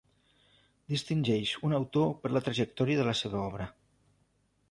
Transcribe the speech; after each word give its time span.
Distingeix 0.93 1.51
un 1.69 1.75
autor 1.81 2.09
per 2.23 2.33
la 2.33 2.43
trajectòria 2.47 3.01
de 3.01 3.07
la 3.11 3.15
seva 3.23 3.39
obra. 3.51 3.71